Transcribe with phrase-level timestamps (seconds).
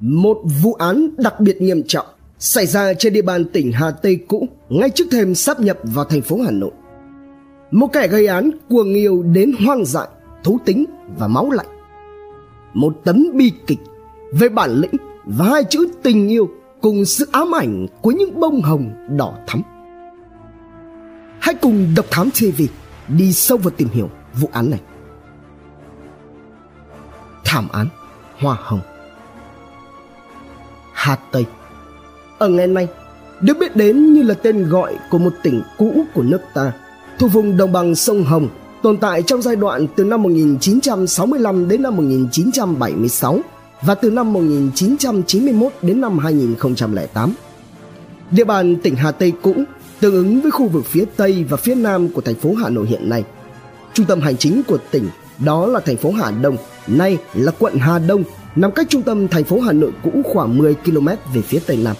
[0.00, 2.06] Một vụ án đặc biệt nghiêm trọng
[2.38, 6.04] xảy ra trên địa bàn tỉnh Hà Tây cũ ngay trước thềm sắp nhập vào
[6.04, 6.70] thành phố Hà Nội.
[7.70, 10.08] Một kẻ gây án cuồng yêu đến hoang dại,
[10.44, 10.84] thú tính
[11.18, 11.66] và máu lạnh.
[12.74, 13.78] Một tấm bi kịch
[14.32, 14.90] về bản lĩnh
[15.24, 16.48] và hai chữ tình yêu
[16.80, 19.62] cùng sự ám ảnh của những bông hồng đỏ thắm.
[21.40, 22.62] Hãy cùng Độc Thám TV
[23.08, 24.10] đi sâu vào tìm hiểu
[24.40, 24.80] vụ án này.
[27.44, 27.86] Thảm án
[28.38, 28.80] Hoa Hồng
[30.98, 31.44] Hà Tây
[32.38, 32.88] Ở à, ngày nay
[33.40, 36.72] được biết đến như là tên gọi của một tỉnh cũ của nước ta
[37.18, 38.48] thuộc vùng đồng bằng sông Hồng
[38.82, 43.40] tồn tại trong giai đoạn từ năm 1965 đến năm 1976
[43.82, 47.34] và từ năm 1991 đến năm 2008.
[48.30, 49.54] Địa bàn tỉnh Hà Tây cũ
[50.00, 52.86] tương ứng với khu vực phía Tây và phía Nam của thành phố Hà Nội
[52.86, 53.24] hiện nay.
[53.94, 55.08] Trung tâm hành chính của tỉnh
[55.38, 58.22] đó là thành phố Hà Đông, nay là quận Hà Đông,
[58.60, 61.76] nằm cách trung tâm thành phố Hà Nội cũ khoảng 10 km về phía Tây
[61.76, 61.96] Nam.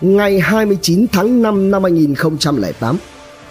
[0.00, 2.98] Ngày 29 tháng 5 năm 2008,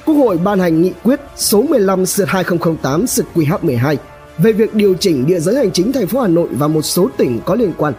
[0.06, 3.96] Quốc hội ban hành nghị quyết số 15/2008/QH12
[4.38, 7.10] về việc điều chỉnh địa giới hành chính thành phố Hà Nội và một số
[7.18, 7.94] tỉnh có liên quan.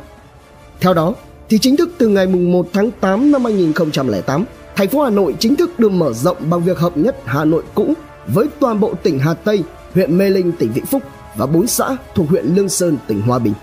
[0.81, 1.15] Theo đó,
[1.49, 4.45] thì chính thức từ ngày 1 tháng 8 năm 2008,
[4.77, 7.63] thành phố Hà Nội chính thức được mở rộng bằng việc hợp nhất Hà Nội
[7.75, 7.95] cũ
[8.27, 9.63] với toàn bộ tỉnh Hà Tây,
[9.95, 11.03] huyện Mê Linh, tỉnh Vĩnh Phúc
[11.37, 13.55] và bốn xã thuộc huyện Lương Sơn, tỉnh Hòa Bình.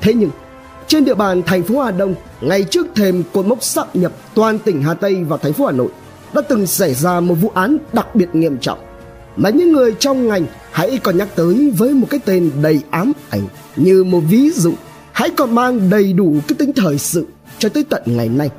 [0.00, 0.30] Thế nhưng,
[0.86, 4.58] trên địa bàn thành phố Hà Đông, ngay trước thềm cột mốc sắp nhập toàn
[4.58, 5.88] tỉnh Hà Tây vào thành phố Hà Nội,
[6.34, 8.78] đã từng xảy ra một vụ án đặc biệt nghiêm trọng.
[9.36, 13.12] Mà những người trong ngành hãy còn nhắc tới với một cái tên đầy ám
[13.30, 14.72] ảnh như một ví dụ.
[15.12, 17.26] Hãy còn mang đầy đủ cái tính thời sự
[17.58, 18.50] cho tới tận ngày nay.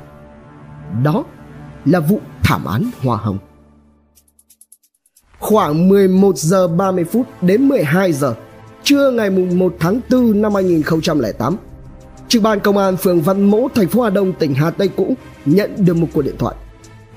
[1.04, 1.24] Đó
[1.84, 3.38] là vụ thảm án Hoa Hồng.
[5.38, 8.34] Khoảng 11 giờ 30 phút đến 12 giờ
[8.84, 11.56] trưa ngày 1 tháng 4 năm 2008
[12.30, 15.14] trực ban công an phường Văn Mỗ, thành phố Hà Đông, tỉnh Hà Tây cũ
[15.46, 16.54] nhận được một cuộc điện thoại.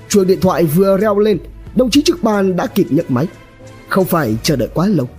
[0.10, 1.38] Chuông điện thoại vừa reo lên,
[1.76, 3.28] đồng chí trực ban đã kịp nhận máy.
[3.88, 5.10] Không phải chờ đợi quá lâu.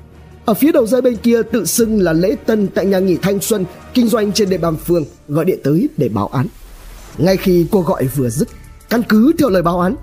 [0.45, 3.41] Ở phía đầu dây bên kia tự xưng là lễ tân tại nhà nghỉ thanh
[3.41, 3.65] xuân,
[3.95, 6.47] kinh doanh trên địa bàn phường, gọi điện tới để báo án.
[7.19, 8.49] Ngay khi cô gọi vừa dứt,
[8.91, 9.97] căn cứ theo lời báo án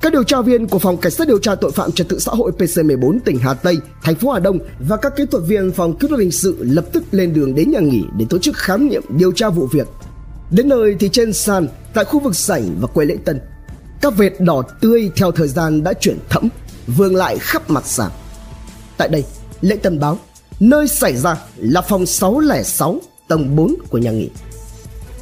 [0.00, 2.32] các điều tra viên của phòng cảnh sát điều tra tội phạm trật tự xã
[2.32, 5.96] hội PC14 tỉnh Hà Tây, thành phố Hà Đông và các kỹ thuật viên phòng
[5.98, 8.88] kỹ thuật hình sự lập tức lên đường đến nhà nghỉ để tổ chức khám
[8.88, 9.88] nghiệm điều tra vụ việc.
[10.50, 13.40] Đến nơi thì trên sàn, tại khu vực sảnh và quầy lễ tân,
[14.00, 16.48] các vệt đỏ tươi theo thời gian đã chuyển thẫm
[16.86, 18.10] vương lại khắp mặt sàn
[18.96, 19.24] tại đây
[19.60, 20.18] lễ tân báo
[20.60, 24.30] nơi xảy ra là phòng 606 tầng 4 của nhà nghỉ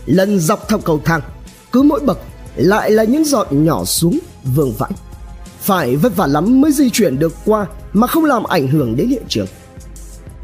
[0.07, 1.21] lần dọc theo cầu thang
[1.73, 2.19] cứ mỗi bậc
[2.57, 4.19] lại là những giọt nhỏ xuống,
[4.55, 4.91] vương vãi.
[5.61, 9.09] Phải vất vả lắm mới di chuyển được qua mà không làm ảnh hưởng đến
[9.09, 9.47] hiện trường.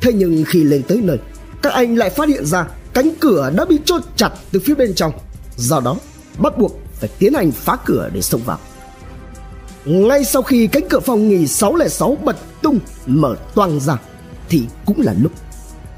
[0.00, 1.18] Thế nhưng khi lên tới nơi,
[1.62, 4.94] các anh lại phát hiện ra cánh cửa đã bị chốt chặt từ phía bên
[4.94, 5.12] trong.
[5.56, 5.96] Do đó,
[6.38, 8.58] bắt buộc phải tiến hành phá cửa để xông vào.
[9.84, 13.96] Ngay sau khi cánh cửa phòng nghỉ 606 bật tung, mở toang ra,
[14.48, 15.32] thì cũng là lúc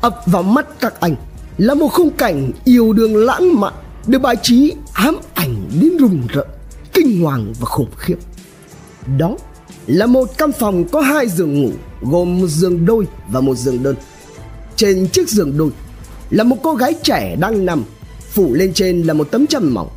[0.01, 1.17] ập vào mắt các anh
[1.59, 3.73] là một khung cảnh yêu đương lãng mạn
[4.07, 6.49] được bài trí ám ảnh đến rùng rợn,
[6.93, 8.17] kinh hoàng và khủng khiếp
[9.19, 9.37] đó
[9.87, 11.71] là một căn phòng có hai giường ngủ,
[12.03, 13.97] gồm một giường đôi và một giường đơn
[14.77, 15.71] trên chiếc giường đôi
[16.31, 17.85] là một cô gái trẻ đang nằm,
[18.31, 19.89] phủ lên trên là một tấm chăn mỏng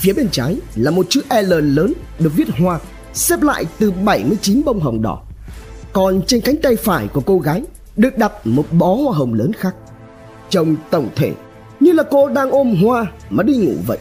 [0.00, 2.78] Phía bên trái là một chữ L lớn được viết hoa,
[3.14, 5.22] xếp lại từ 79 bông hồng đỏ.
[5.92, 7.62] Còn trên cánh tay phải của cô gái
[7.96, 9.74] được đặt một bó hoa hồng lớn khác.
[10.50, 11.32] Trông tổng thể
[11.80, 13.98] như là cô đang ôm hoa mà đi ngủ vậy.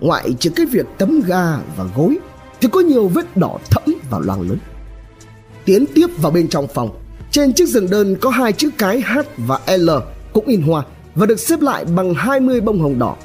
[0.00, 2.18] Ngoại trừ cái việc tấm ga và gối
[2.60, 4.58] thì có nhiều vết đỏ thẫm vào loang lớn.
[5.64, 6.90] Tiến tiếp vào bên trong phòng,
[7.30, 9.90] trên chiếc giường đơn có hai chữ cái H và L
[10.32, 10.82] cũng in hoa
[11.14, 13.16] và được xếp lại bằng 20 bông hồng đỏ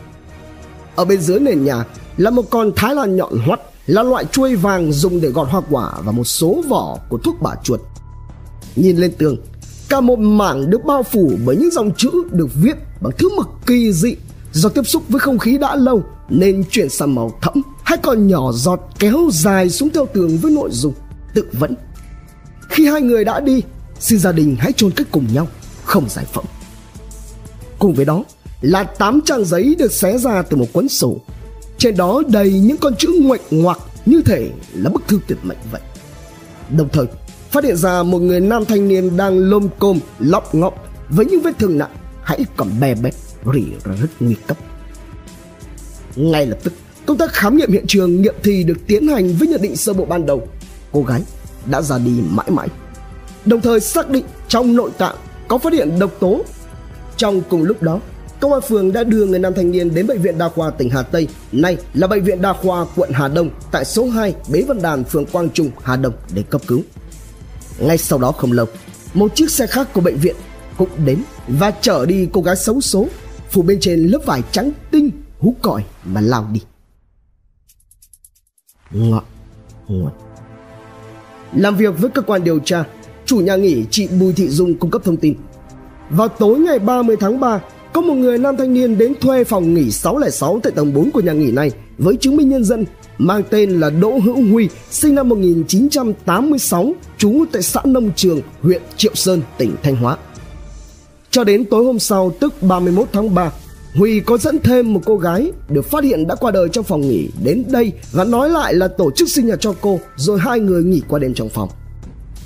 [0.99, 1.85] ở bên dưới nền nhà
[2.17, 5.61] là một con thái lan nhọn hoắt là loại chuôi vàng dùng để gọt hoa
[5.69, 7.79] quả và một số vỏ của thuốc bả chuột.
[8.75, 9.37] Nhìn lên tường,
[9.89, 13.47] cả một mảng được bao phủ bởi những dòng chữ được viết bằng thứ mực
[13.65, 14.15] kỳ dị
[14.53, 18.27] do tiếp xúc với không khí đã lâu nên chuyển sang màu thẫm hay còn
[18.27, 20.93] nhỏ giọt kéo dài xuống theo tường với nội dung
[21.33, 21.75] tự vẫn.
[22.69, 23.61] Khi hai người đã đi,
[23.99, 25.47] xin gia đình hãy chôn cất cùng nhau,
[25.83, 26.43] không giải phẫu.
[27.79, 28.23] Cùng với đó,
[28.61, 31.17] là tám trang giấy được xé ra từ một cuốn sổ.
[31.77, 35.57] Trên đó đầy những con chữ nguệch ngoạc như thể là bức thư tuyệt mệnh
[35.71, 35.81] vậy.
[36.77, 37.05] Đồng thời,
[37.51, 41.41] phát hiện ra một người nam thanh niên đang lôm côm, lọc ngọc với những
[41.41, 41.91] vết thương nặng,
[42.29, 43.13] hãy còn bè bét,
[43.53, 44.57] rỉ ra rất nguy cấp.
[46.15, 46.73] Ngay lập tức,
[47.05, 49.93] công tác khám nghiệm hiện trường nghiệm thi được tiến hành với nhận định sơ
[49.93, 50.47] bộ ban đầu.
[50.91, 51.21] Cô gái
[51.65, 52.67] đã ra đi mãi mãi.
[53.45, 55.15] Đồng thời xác định trong nội tạng
[55.47, 56.41] có phát hiện độc tố.
[57.17, 57.99] Trong cùng lúc đó,
[58.39, 60.89] công an phường đã đưa người nam thanh niên đến bệnh viện đa khoa tỉnh
[60.89, 64.61] Hà Tây, nay là bệnh viện đa khoa quận Hà Đông tại số 2 Bế
[64.67, 66.81] Văn Đàn, phường Quang Trung, Hà Đông để cấp cứu.
[67.79, 68.65] Ngay sau đó không lâu,
[69.13, 70.35] một chiếc xe khác của bệnh viện
[70.77, 73.07] cũng đến và chở đi cô gái xấu số,
[73.49, 76.61] phủ bên trên lớp vải trắng tinh hú còi mà lao đi.
[78.91, 79.23] Ngọn
[79.87, 80.11] nguồn
[81.53, 82.83] Làm việc với cơ quan điều tra,
[83.25, 85.33] chủ nhà nghỉ chị Bùi Thị Dung cung cấp thông tin.
[86.09, 87.61] Vào tối ngày 30 tháng 3,
[87.93, 91.21] có một người nam thanh niên đến thuê phòng nghỉ 606 tại tầng 4 của
[91.21, 92.85] nhà nghỉ này với chứng minh nhân dân
[93.17, 98.81] mang tên là Đỗ Hữu Huy, sinh năm 1986, trú tại xã Nông Trường, huyện
[98.97, 100.17] Triệu Sơn, tỉnh Thanh Hóa.
[101.31, 103.51] Cho đến tối hôm sau tức 31 tháng 3,
[103.93, 107.01] Huy có dẫn thêm một cô gái được phát hiện đã qua đời trong phòng
[107.01, 110.59] nghỉ đến đây và nói lại là tổ chức sinh nhật cho cô rồi hai
[110.59, 111.69] người nghỉ qua đêm trong phòng.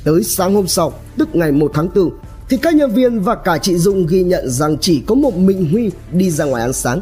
[0.03, 2.09] Tới sáng hôm sau, tức ngày 1 tháng 4,
[2.49, 5.69] thì các nhân viên và cả chị Dung ghi nhận rằng chỉ có một mình
[5.71, 7.01] Huy đi ra ngoài ăn sáng.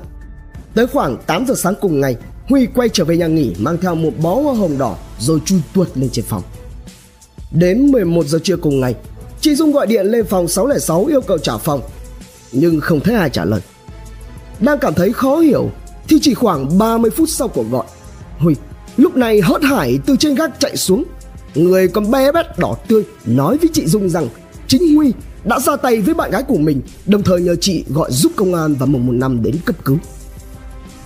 [0.74, 3.96] Tới khoảng 8 giờ sáng cùng ngày, Huy quay trở về nhà nghỉ mang theo
[3.96, 6.44] một bó hoa hồng đỏ rồi chui tuột lên trên phòng.
[7.52, 8.96] Đến 11 giờ trưa cùng ngày,
[9.42, 11.82] chị Dung gọi điện lên phòng 606 yêu cầu trả phòng,
[12.52, 13.62] nhưng không thấy ai trả lời.
[14.60, 15.70] Đang cảm thấy khó hiểu
[16.08, 17.86] thì chỉ khoảng 30 phút sau cuộc gọi,
[18.38, 18.56] Huy
[18.98, 21.04] lúc này hớt hải từ trên gác chạy xuống,
[21.56, 24.28] người còn bé bét đỏ tươi nói với chị Dung rằng
[24.68, 28.12] chính Huy đã ra tay với bạn gái của mình, đồng thời nhờ chị gọi
[28.12, 29.98] giúp công an và 115 đến cấp cứu.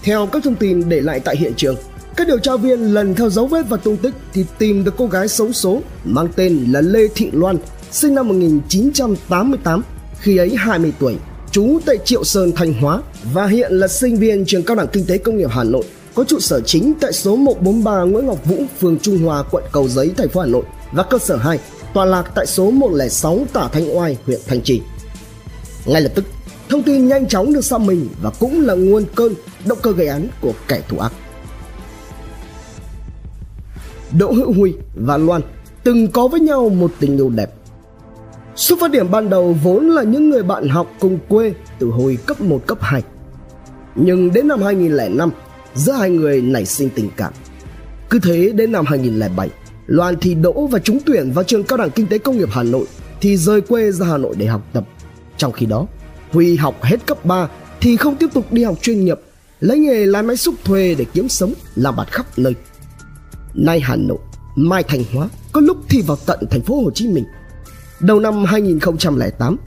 [0.04, 1.76] Theo các thông tin để lại tại hiện trường,
[2.16, 5.08] các điều tra viên lần theo dấu vết và tung tích thì tìm được cô
[5.08, 7.58] gái xấu số mang tên là Lê Thị Loan,
[7.92, 9.84] sinh năm 1988,
[10.20, 11.16] khi ấy 20 tuổi,
[11.52, 13.02] trú tại Triệu Sơn, Thanh Hóa
[13.34, 15.84] và hiện là sinh viên trường Cao đẳng Kinh tế Công nghiệp Hà Nội,
[16.16, 19.88] có trụ sở chính tại số 143 Nguyễn Ngọc Vũ, phường Trung Hòa, quận Cầu
[19.88, 21.60] Giấy, thành phố Hà Nội và cơ sở 2
[21.94, 24.82] tọa lạc tại số 106 Tả Thanh Oai, huyện Thanh Trì.
[25.86, 26.26] Ngay lập tức,
[26.70, 29.34] thông tin nhanh chóng được xác mình và cũng là nguồn cơn
[29.66, 31.14] động cơ gây án của kẻ thù ác.
[34.18, 35.42] Đỗ Hữu Huy và Loan
[35.84, 37.52] từng có với nhau một tình yêu đẹp.
[38.56, 42.18] Xuất phát điểm ban đầu vốn là những người bạn học cùng quê từ hồi
[42.25, 43.04] cấp 1 cấp 2.
[43.96, 45.30] Nhưng đến năm 2005,
[45.75, 47.34] giữa hai người nảy sinh tình cảm.
[48.10, 49.50] Cứ thế đến năm 2007,
[49.88, 52.63] Loan thì đỗ và trúng tuyển vào trường cao đẳng kinh tế công nghiệp Hà
[52.63, 52.86] Nội
[53.22, 54.84] thì rời quê ra Hà Nội để học tập.
[55.38, 55.88] Trong khi đó,
[56.31, 57.48] Huy học hết cấp 3
[57.81, 59.19] thì không tiếp tục đi học chuyên nghiệp,
[59.60, 62.54] lấy nghề lái máy xúc thuê để kiếm sống, làm bạt khắp nơi.
[63.54, 64.19] Nay Hà Nội,
[64.56, 67.25] mai Thành Hóa, có lúc thì vào tận thành phố Hồ Chí Minh.
[68.00, 69.57] Đầu năm 2008,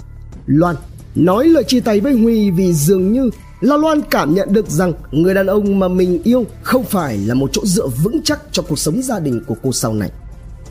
[0.46, 0.76] Loan
[1.14, 3.30] nói lời chia tay với Huy vì dường như
[3.60, 7.34] là Loan cảm nhận được rằng người đàn ông mà mình yêu không phải là
[7.34, 10.10] một chỗ dựa vững chắc cho cuộc sống gia đình của cô sau này.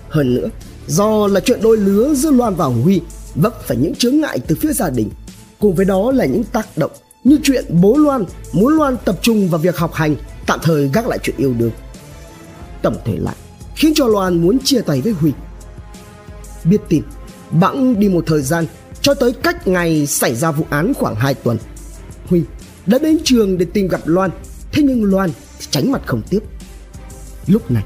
[0.09, 0.50] Hơn nữa,
[0.88, 3.01] do là chuyện đôi lứa giữa Loan và Huy
[3.36, 5.10] vấp phải những chướng ngại từ phía gia đình,
[5.60, 6.92] cùng với đó là những tác động
[7.24, 10.15] như chuyện bố Loan muốn Loan tập trung vào việc học hành,
[10.45, 11.71] tạm thời gác lại chuyện yêu đương.
[12.81, 13.36] Tổng thể lại,
[13.75, 15.31] khiến cho Loan muốn chia tay với Huy.
[16.63, 17.03] Biết tin,
[17.52, 18.66] bẵng đi một thời gian
[19.02, 21.58] cho tới cách ngày xảy ra vụ án khoảng 2 tuần.
[22.26, 22.42] Huy
[22.86, 24.32] đã đến trường để tìm gặp Loan,
[24.72, 25.30] thế nhưng Loan
[25.60, 26.40] thì tránh mặt không tiếp.
[27.48, 27.84] Lúc này,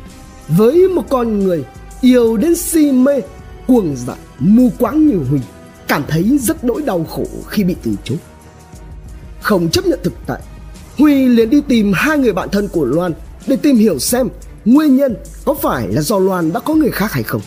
[0.47, 1.63] với một con người
[2.01, 3.21] yêu đến si mê,
[3.67, 5.39] cuồng dại, mù quáng như Huy,
[5.87, 8.17] cảm thấy rất đỗi đau khổ khi bị từ chối.
[9.41, 10.41] Không chấp nhận thực tại,
[10.97, 13.13] Huy liền đi tìm hai người bạn thân của Loan
[13.47, 14.27] để tìm hiểu xem
[14.65, 15.15] nguyên nhân
[15.45, 17.41] có phải là do Loan đã có người khác hay không.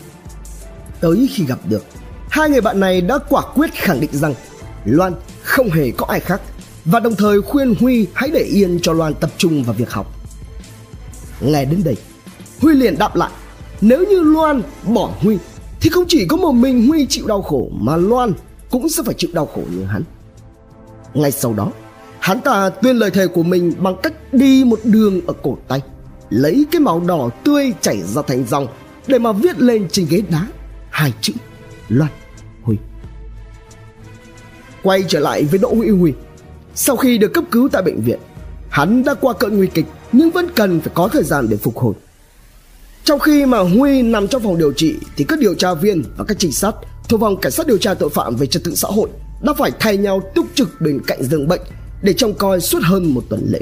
[1.01, 1.85] Tới khi gặp được,
[2.35, 4.35] hai người bạn này đã quả quyết khẳng định rằng
[4.85, 6.41] Loan không hề có ai khác
[6.85, 10.07] và đồng thời khuyên Huy hãy để yên cho Loan tập trung vào việc học.
[11.41, 11.97] Nghe đến đây,
[12.61, 13.31] Huy liền đáp lại,
[13.81, 15.39] nếu như Loan bỏ Huy
[15.81, 18.33] thì không chỉ có một mình Huy chịu đau khổ mà Loan
[18.71, 20.03] cũng sẽ phải chịu đau khổ như hắn.
[21.15, 21.73] Ngay sau đó,
[22.19, 25.81] hắn ta tuyên lời thề của mình bằng cách đi một đường ở cổ tay,
[26.31, 28.67] lấy cái màu đỏ tươi chảy ra thành dòng
[29.07, 30.47] để mà viết lên trên ghế đá
[30.91, 31.33] hai chữ
[31.89, 32.11] Loan
[34.85, 36.13] Quay trở lại với Đỗ Hữu Huy,
[36.75, 38.19] sau khi được cấp cứu tại bệnh viện,
[38.69, 41.77] hắn đã qua cơn nguy kịch nhưng vẫn cần phải có thời gian để phục
[41.77, 41.95] hồi.
[43.05, 46.25] Trong khi mà Huy nằm trong phòng điều trị thì các điều tra viên và
[46.25, 46.75] các trinh sát
[47.09, 49.09] thuộc phòng cảnh sát điều tra tội phạm về trật tự xã hội
[49.43, 51.61] đã phải thay nhau túc trực bên cạnh giường bệnh
[52.03, 53.61] để trông coi suốt hơn một tuần lễ.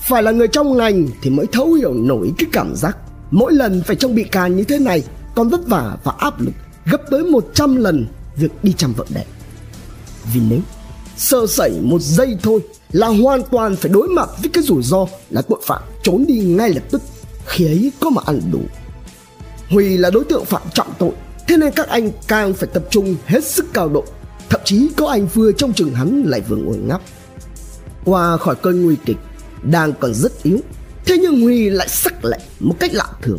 [0.00, 2.96] Phải là người trong ngành thì mới thấu hiểu nổi cái cảm giác
[3.30, 5.02] mỗi lần phải trông bị can như thế này
[5.34, 6.52] còn vất vả và áp lực
[6.90, 9.24] gấp tới 100 lần việc đi chăm vợ đẻ.
[10.32, 10.60] Vì nếu
[11.16, 12.60] sơ sẩy một giây thôi
[12.92, 16.34] là hoàn toàn phải đối mặt với cái rủi ro là tội phạm trốn đi
[16.34, 17.02] ngay lập tức,
[17.46, 18.60] khi ấy có mà ăn đủ.
[19.68, 21.12] Huy là đối tượng phạm trọng tội,
[21.48, 24.04] thế nên các anh càng phải tập trung hết sức cao độ.
[24.48, 27.00] Thậm chí có anh vừa trong chừng hắn lại vừa ngồi ngắp.
[28.04, 29.16] Qua khỏi cơn nguy kịch
[29.62, 30.58] đang còn rất yếu,
[31.04, 33.38] thế nhưng huy lại sắc lệ một cách lạ thường.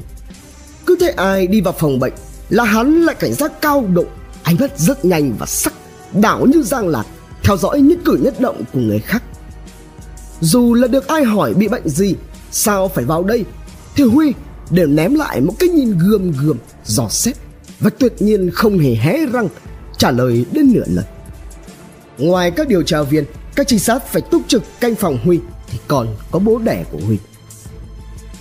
[0.86, 2.14] Cứ thế ai đi vào phòng bệnh
[2.50, 4.06] là hắn lại cảnh giác cao độ,
[4.44, 5.74] ánh mắt rất nhanh và sắc
[6.14, 7.06] đảo như giang lạc
[7.44, 9.24] theo dõi nhất cử nhất động của người khác.
[10.42, 12.16] Dù là được ai hỏi bị bệnh gì,
[12.52, 13.46] sao phải vào đây,
[13.96, 14.34] thì huy
[14.70, 17.36] đều ném lại một cái nhìn gườm gườm, dò xét
[17.80, 19.48] và tuyệt nhiên không hề hé răng
[19.98, 21.06] trả lời đến nửa lời.
[22.18, 23.26] Ngoài các điều tra viên,
[23.56, 27.00] các trinh sát phải túc trực canh phòng huy thì còn có bố đẻ của
[27.08, 27.18] huy.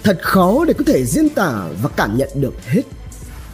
[0.02, 2.82] Thật khó để có thể diễn tả và cảm nhận được hết.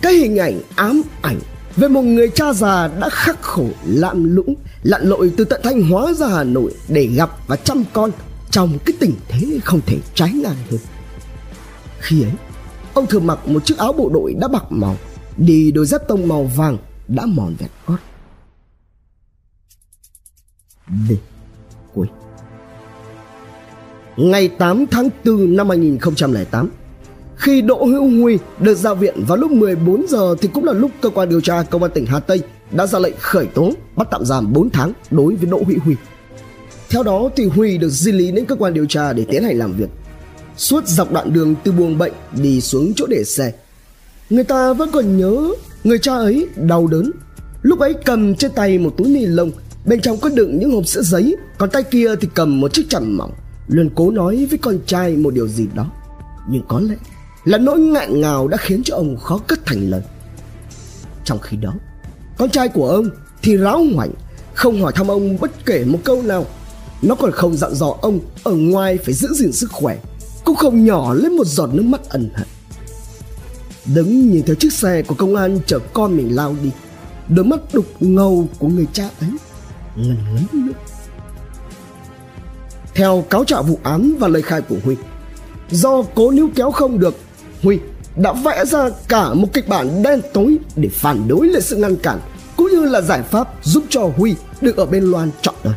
[0.03, 1.41] Cái hình ảnh ám ảnh
[1.77, 5.83] về một người cha già đã khắc khổ, lạm lũng, lặn lội từ tận thanh
[5.83, 8.11] hóa ra hà nội để gặp và chăm con
[8.51, 10.81] trong cái tình thế không thể trái ngang hơn
[12.07, 12.33] khi ấy,
[12.95, 14.97] ông thường mặc một chiếc áo bộ đội đã bạc màu,
[15.37, 16.79] đi đôi dép tông màu vàng
[17.09, 17.99] đã mòn vẹt gót.
[21.09, 21.19] Đêm
[21.95, 22.07] cuối.
[24.17, 26.71] Ngày 8 tháng 4 năm 2008
[27.37, 30.91] khi Đỗ Hữu Huy được ra viện vào lúc 14 giờ thì cũng là lúc
[31.01, 34.09] cơ quan điều tra công an tỉnh Hà Tây đã ra lệnh khởi tố bắt
[34.11, 35.95] tạm giam 4 tháng đối với Đỗ Hữu Huy.
[36.91, 39.59] Theo đó thì Huy được di lý đến cơ quan điều tra để tiến hành
[39.59, 39.89] làm việc.
[40.57, 42.13] Suốt dọc đoạn đường từ buồng bệnh
[42.43, 43.53] đi xuống chỗ để xe.
[44.31, 45.53] Người ta vẫn còn nhớ
[45.85, 47.11] người cha ấy đau đớn.
[47.63, 49.51] Lúc ấy cầm trên tay một túi ni lông,
[49.87, 52.89] bên trong có đựng những hộp sữa giấy, còn tay kia thì cầm một chiếc
[52.89, 53.33] chằn mỏng,
[53.69, 55.91] luôn cố nói với con trai một điều gì đó.
[56.51, 56.95] Nhưng có lẽ
[57.47, 60.03] là nỗi ngại ngào đã khiến cho ông khó cất thành lời.
[61.25, 61.75] Trong khi đó,
[62.39, 63.11] con trai của ông
[63.43, 64.11] thì ráo hoảnh,
[64.55, 66.47] không hỏi thăm ông bất kể một câu nào.
[67.03, 69.99] Nó còn không dặn dò ông ở ngoài phải giữ gìn sức khỏe,
[70.45, 72.47] cũng không nhỏ lên một giọt nước mắt ẩn hận.
[73.95, 76.71] Đứng nhìn thấy chiếc xe của công an chở con mình lao đi,
[77.29, 79.31] đôi mắt đục ngầu của người cha ấy
[79.97, 80.73] ngần ngấn nước.
[82.95, 84.97] Theo cáo trạng vụ án và lời khai của Huy,
[85.71, 87.15] do cố níu kéo không được
[87.67, 87.79] Huy
[88.17, 91.97] đã vẽ ra cả một kịch bản đen tối để phản đối lại sự ngăn
[91.97, 92.21] cản
[92.57, 95.75] cũng như là giải pháp giúp cho Huy được ở bên Loan trọn đời.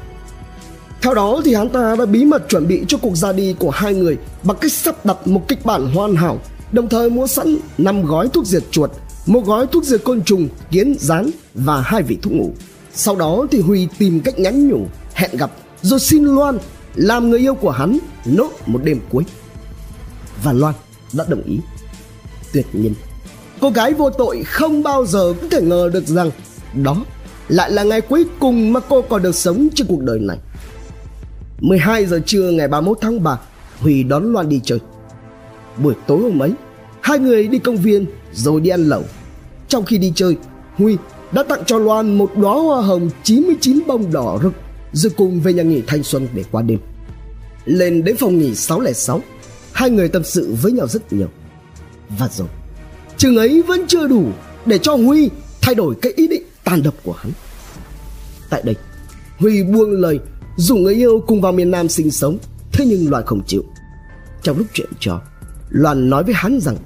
[1.02, 3.70] Theo đó thì hắn ta đã bí mật chuẩn bị cho cuộc ra đi của
[3.70, 6.40] hai người bằng cách sắp đặt một kịch bản hoàn hảo,
[6.72, 8.92] đồng thời mua sẵn 5 gói thuốc diệt chuột,
[9.26, 12.52] một gói thuốc diệt côn trùng, kiến, rán và hai vị thuốc ngủ.
[12.94, 16.58] Sau đó thì Huy tìm cách nhắn nhủ, hẹn gặp rồi xin Loan
[16.96, 19.24] làm người yêu của hắn nốt một đêm cuối.
[20.44, 20.74] Và Loan
[21.14, 21.60] đã đồng ý
[22.54, 22.94] tuyệt nhiên.
[23.62, 26.32] Cô gái vô tội không bao giờ có thể ngờ được rằng
[26.84, 27.06] đó
[27.48, 30.38] lại là ngày cuối cùng mà cô còn được sống trên cuộc đời này.
[31.60, 33.40] 12 giờ trưa ngày 31 tháng 3
[33.80, 34.80] Huy đón Loan đi chơi.
[35.84, 36.52] Buổi tối hôm ấy,
[37.02, 39.04] Hai người đi công viên rồi đi ăn lẩu.
[39.68, 40.38] Trong khi đi chơi,
[40.76, 40.98] Huy
[41.32, 44.54] đã tặng cho Loan một đóa hoa hồng 99 bông đỏ rực,
[44.94, 46.80] Rồi cùng về nhà nghỉ thanh xuân để qua đêm.
[47.66, 49.22] Lên đến phòng nghỉ 606
[49.72, 51.28] Hai người tâm sự với nhau rất nhiều.
[52.10, 52.48] Và rồi.
[53.18, 54.26] Chừng ấy vẫn chưa đủ
[54.66, 55.30] Để cho Huy
[55.62, 57.32] thay đổi cái ý định tàn độc của hắn.
[58.50, 58.76] Tại đây,
[59.38, 60.20] Huy buông lời
[60.58, 62.38] Dù người yêu cùng vào miền Nam sinh sống,
[62.72, 63.64] Thế nhưng Loan không chịu.
[64.44, 65.22] Trong lúc chuyện trò,
[65.70, 66.78] Loan nói với hắn rằng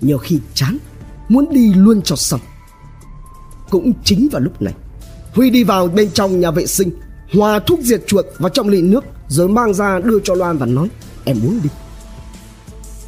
[0.00, 0.78] Nhiều khi chán,
[1.28, 2.40] Muốn đi luôn cho xong.
[3.70, 4.74] Cũng chính vào lúc này,
[5.32, 6.90] Huy đi vào bên trong nhà vệ sinh,
[7.32, 10.66] Hòa thuốc diệt chuột vào trong ly nước, Rồi mang ra đưa cho Loan và
[10.66, 10.88] nói,
[11.24, 11.70] Em muốn đi.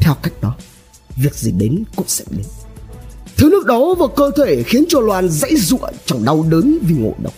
[0.00, 0.56] Theo cách đó
[1.22, 2.46] việc gì đến cũng sẽ đến.
[3.36, 6.94] Thứ nước đó vào cơ thể khiến cho loan dãy giụa trong đau đớn vì
[6.94, 7.32] ngộ độc.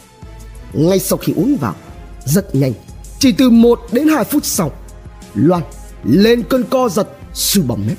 [0.72, 1.74] Ngay sau khi uống vào,
[2.24, 2.72] rất nhanh,
[3.18, 4.72] chỉ từ 1 đến 2 phút sau,
[5.34, 5.62] loan
[6.04, 7.98] lên cơn co giật sù bầm mép.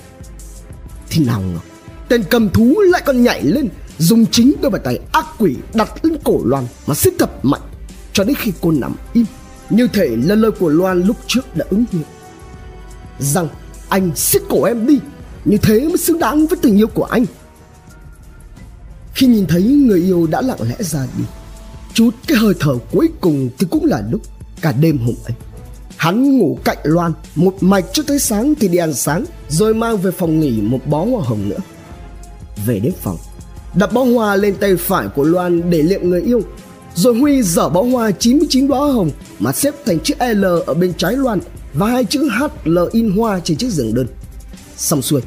[1.09, 1.59] Thì nào ngờ,
[2.07, 6.05] tên cầm thú lại còn nhảy lên, dùng chính đôi bàn tay ác quỷ đặt
[6.05, 7.61] lên cổ loan mà siết thật mạnh,
[8.13, 9.25] cho đến khi cô nằm im,
[9.69, 12.03] như thể là lời của loan lúc trước đã ứng nghiệm.
[13.19, 13.47] Rằng
[13.89, 14.99] anh siết cổ em đi
[15.45, 17.25] như thế mới xứng đáng với tình yêu của anh
[19.13, 21.23] Khi nhìn thấy người yêu đã lặng lẽ ra đi,
[21.93, 24.21] Chút cái hơi thở cuối cùng thì cũng là lúc,
[24.61, 25.33] cả đêm hôm ấy,
[25.97, 29.97] Hắn ngủ cạnh Loan, Một mạch cho tới sáng thì đi ăn sáng, Rồi mang
[29.97, 31.59] về phòng nghỉ một bó hoa hồng nữa
[32.65, 33.17] Về đến phòng,
[33.75, 36.41] Đặt bó hoa lên tay phải của Loan để liệm người yêu,
[36.95, 40.93] Rồi Huy dở bó hoa 99 đóa hồng Mà xếp thành chữ L ở bên
[40.97, 41.39] trái Loan
[41.73, 44.07] và hai chữ H L in hoa trên chiếc giường đơn.
[44.83, 45.21] Xong xuôi,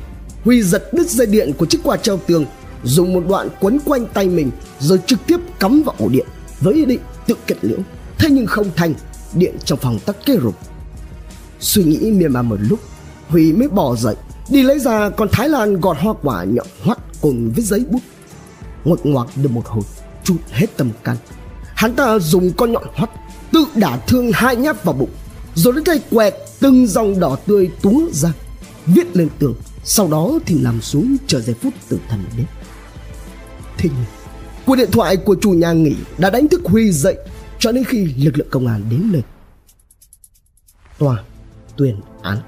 [0.45, 2.45] Huy giật đứt dây điện của chiếc quạt treo tường,
[2.85, 6.27] dùng một đoạn quấn quanh tay mình rồi trực tiếp cắm vào ổ điện
[6.61, 7.79] với ý định tự kết liễu.
[8.19, 8.95] Thế nhưng không thành,
[9.35, 10.55] điện trong phòng tắt kê rụp.
[11.61, 12.81] Suy nghĩ miên man một lúc,
[13.29, 14.15] Huy mới bỏ dậy,
[14.49, 18.03] đi lấy ra con Thái Lan gọt hoa quả nhọn hoắt cùng với giấy bút.
[18.85, 19.83] Ngột ngoạc được một hồi,
[20.25, 21.17] chút hết tâm can.
[21.75, 23.11] Hắn ta dùng con nhọn hoắt
[23.53, 25.11] tự đả thương hai nhát vào bụng
[25.55, 28.33] rồi lấy tay quẹt từng dòng đỏ tươi túa ra
[28.87, 32.47] viết lên tường, sau đó thì nằm xuống chờ giây phút tử thần đến.
[33.79, 34.05] Thế nhưng,
[34.67, 37.17] cuộc điện thoại của chủ nhà nghỉ đã đánh thức huy dậy,
[37.59, 39.23] cho đến khi lực lượng công an đến nơi.
[40.99, 41.23] Tòa
[41.77, 42.39] tuyên án.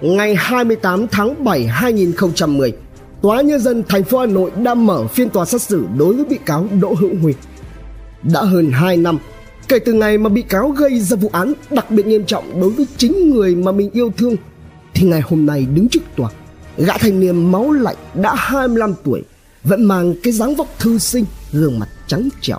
[0.00, 2.72] Ngày 28 tháng 7 2010
[3.22, 6.24] Tòa Nhân dân thành phố Hà Nội đã mở phiên tòa xét xử đối với
[6.24, 7.32] bị cáo Đỗ Hữu Huy.
[8.22, 9.18] Đã hơn 2 năm
[9.68, 12.70] kể từ ngày mà bị cáo gây ra vụ án đặc biệt nghiêm trọng đối
[12.70, 14.36] với chính người mà mình yêu thương
[14.94, 16.30] thì ngày hôm nay đứng trước tòa,
[16.76, 19.22] gã thanh niên máu lạnh đã 25 tuổi,
[19.64, 22.58] vẫn mang cái dáng vóc thư sinh, gương mặt trắng trẻo,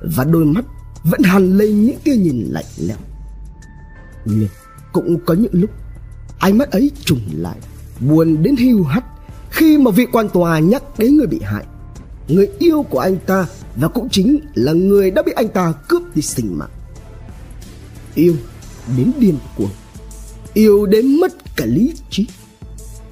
[0.00, 0.64] và đôi mắt
[1.04, 2.96] vẫn hằn lên những tia nhìn lạnh lẽo.
[4.24, 4.48] Nhưng
[4.92, 5.70] cũng có những lúc,
[6.38, 7.56] ánh mắt ấy trùng lại,
[8.00, 9.04] buồn đến hiu hắt
[9.50, 11.64] khi mà vị quan tòa nhắc đến người bị hại.
[12.28, 13.46] Người yêu của anh ta,
[13.76, 16.70] và cũng chính là người đã bị anh ta cướp đi sinh mạng.
[18.14, 18.36] Yêu
[18.96, 19.70] đến điên cuồng,
[20.54, 22.26] yêu đến mất cả lý trí.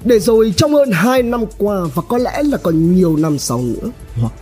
[0.03, 3.61] Để rồi trong hơn 2 năm qua, và có lẽ là còn nhiều năm sau
[3.61, 4.33] nữa, hoặc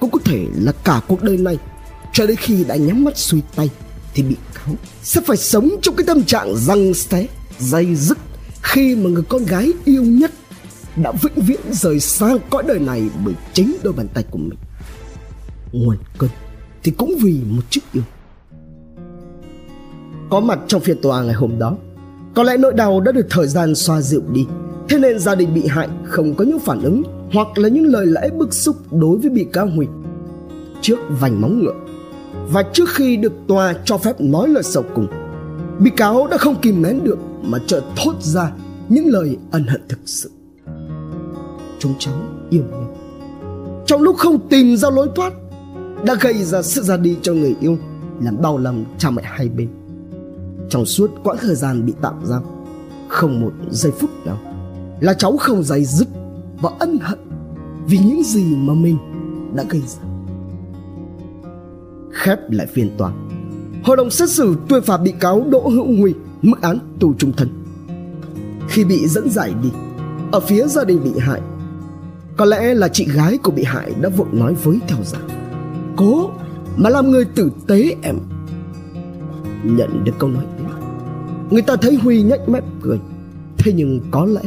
[0.00, 1.58] cũng có thể là cả cuộc đời này,
[2.12, 3.70] cho đến khi đã nhắm mắt xuôi tay,
[4.14, 7.26] thì bị cáo sẽ phải sống trong cái tâm trạng răng xé,
[7.58, 8.18] dây dứt,
[8.62, 10.30] khi mà người con gái yêu nhất
[10.96, 14.58] đã vĩnh viễn rời xa cõi đời này bởi chính đôi bàn tay của mình.
[15.72, 16.30] Nguồn cơn
[16.82, 18.02] thì cũng vì một chiếc yêu.
[20.30, 21.76] Có mặt trong phiên tòa ngày hôm đó
[22.36, 24.46] có lẽ nỗi đau đã được thời gian xoa dịu đi.
[24.88, 27.02] Thế nên gia đình bị hại không có những phản ứng
[27.32, 29.90] hoặc là những lời lẽ bức xúc đối với bị cáo Huỳnh
[30.80, 31.74] trước vành móng ngựa
[32.52, 35.06] và trước khi được tòa cho phép nói lời sau cùng.
[35.78, 38.52] Bị cáo đã không kìm nén được mà chợt thốt ra
[38.88, 40.30] những lời ân hận thực sự.
[41.78, 42.14] Chúng cháu
[42.50, 42.96] yêu nhau
[43.86, 45.32] trong lúc không tìm ra lối thoát,
[46.04, 47.78] đã gây ra sự ra đi cho người yêu,
[48.20, 49.68] làm đau lòng cha mẹ hai bên
[50.76, 52.42] trong suốt quãng thời gian bị tạm giam.
[53.08, 54.38] Không một giây phút nào.
[55.00, 56.08] Là cháu không dày dứt
[56.60, 57.18] và ân hận
[57.86, 58.98] vì những gì mà mình
[59.54, 60.08] đã gây ra.
[62.12, 63.12] Khép lại phiên tòa.
[63.84, 67.32] Hội đồng xét xử tuyên phạt bị cáo đỗ hữu huy mức án tù trung
[67.36, 67.48] thân.
[68.68, 69.70] Khi bị dẫn giải đi,
[70.32, 71.40] ở phía gia đình bị hại,
[72.36, 75.28] có lẽ là chị gái của bị hại đã vội nói với theo rằng
[75.96, 76.30] Cố
[76.76, 78.18] mà làm người tử tế em.
[79.64, 80.65] Nhận được câu nói ấy
[81.50, 82.98] Người ta thấy Huy nhếch mép, cười.
[83.58, 84.40] Thế nhưng có lẽ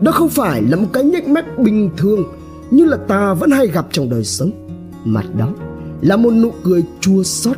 [0.00, 2.24] Đó không phải là một cái nhếch mép bình thường
[2.70, 4.50] Như là ta vẫn hay gặp trong đời sống.
[5.04, 5.48] Mà đó
[6.00, 7.56] là một nụ cười chua xót.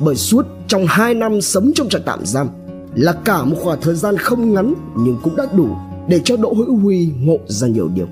[0.00, 2.48] Bởi suốt trong hai năm sống trong trại tạm giam
[2.94, 5.68] Là cả một khoảng thời gian không ngắn Nhưng cũng đã đủ
[6.08, 8.06] Để cho Đỗ Hữu Huy ngộ ra nhiều điều.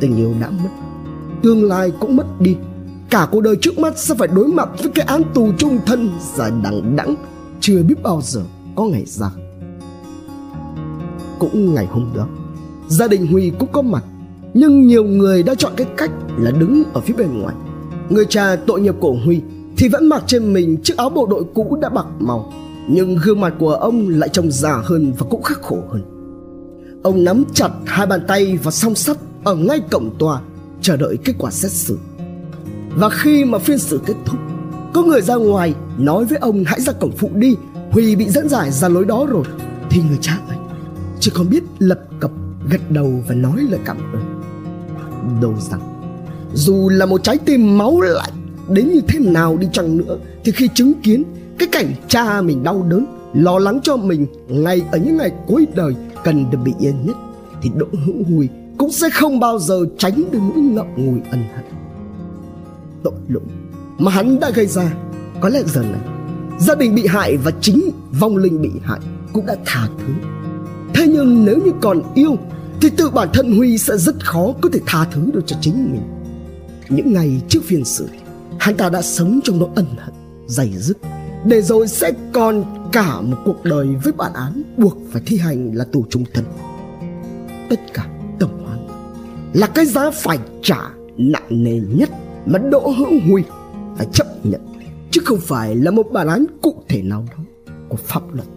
[0.00, 0.70] Tình yêu đã mất,
[1.42, 2.56] tương lai cũng mất đi.
[3.10, 6.10] Cả cuộc đời trước mắt sẽ phải đối mặt với cái án tù trung thân
[6.36, 7.14] dài đằng đẵng
[7.60, 8.40] chưa biết bao giờ
[8.76, 9.30] có ngày ra
[11.40, 12.26] cũng ngày hôm đó.
[12.88, 14.04] Gia đình huy cũng có mặt,
[14.54, 17.54] nhưng nhiều người đã chọn cái cách là đứng ở phía bên ngoài.
[18.08, 19.40] Người cha tội nghiệp của huy
[19.76, 22.52] thì vẫn mặc trên mình chiếc áo bộ đội cũ đã bạc màu,
[22.88, 26.02] nhưng gương mặt của ông lại trông già hơn và cũng khắc khổ hơn.
[27.02, 30.40] Ông nắm chặt hai bàn tay và song sắt ở ngay cổng tòa,
[30.80, 31.98] chờ đợi kết quả xét xử.
[32.96, 34.38] Và khi mà phiên xử kết thúc,
[34.92, 37.56] có người ra ngoài nói với ông hãy ra cổng phụ đi
[37.90, 39.44] huy bị dẫn giải ra lối đó rồi,
[39.90, 40.56] thì người cha ấy
[41.20, 42.30] chỉ còn biết lập cập,
[42.70, 44.40] gật đầu và nói lời cảm ơn.
[45.40, 45.80] Đồ rằng,
[46.54, 48.32] dù là một trái tim máu lạnh,
[48.68, 51.24] đến như thế nào đi chăng nữa, thì khi chứng kiến
[51.58, 55.66] cái cảnh cha mình đau đớn, lo lắng cho mình ngay ở những ngày cuối
[55.74, 57.16] đời cần được bị yên nhất,
[57.62, 58.48] thì đỗ hữu huy
[58.78, 61.64] cũng sẽ không bao giờ tránh được nỗi ngậm ngùi ân hận.
[63.02, 63.42] Tội lỗi
[63.98, 64.92] mà hắn đã gây ra,
[65.40, 66.00] có lẽ giờ này
[66.60, 69.00] gia đình bị hại và chính vong linh bị hại
[69.32, 70.12] cũng đã tha thứ.
[70.94, 72.36] Thế nhưng nếu như còn yêu,
[72.80, 75.92] thì tự bản thân huy sẽ rất khó có thể tha thứ được cho chính
[75.92, 76.02] mình.
[76.88, 78.08] Những ngày trước phiên xử,
[78.58, 80.14] hắn ta đã sống trong nỗi ân hận,
[80.46, 80.98] dày dứt,
[81.44, 85.74] để rồi sẽ còn cả một cuộc đời với bản án buộc phải thi hành
[85.74, 86.44] là tù trung thân.
[87.70, 88.06] Tất cả
[89.52, 90.80] là cái giá phải trả
[91.16, 92.10] nặng nề nhất
[92.46, 93.42] mà Đỗ Hữu Huy
[93.96, 94.60] phải chấp nhận
[95.10, 97.44] chứ không phải là một bản án cụ thể nào đó
[97.88, 98.48] của pháp luật.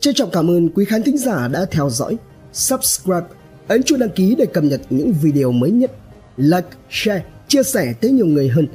[0.00, 2.16] Trân trọng cảm ơn quý khán thính giả đã theo dõi,
[2.52, 3.26] subscribe,
[3.68, 5.92] ấn chuông đăng ký để cập nhật những video mới nhất,
[6.36, 8.66] like, share, chia sẻ tới nhiều người hơn,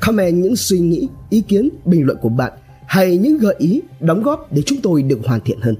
[0.00, 2.52] comment những suy nghĩ, ý kiến, bình luận của bạn
[2.86, 5.76] hay những gợi ý, đóng góp để chúng tôi được hoàn thiện hơn.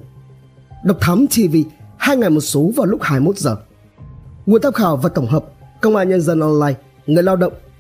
[0.85, 1.57] Độc Thám TV
[1.97, 3.57] hai ngày một số vào lúc 21 giờ.
[4.47, 5.45] Nguồn tham khảo và tổng hợp
[5.81, 6.75] Công an Nhân dân Online,
[7.07, 7.53] Người Lao động,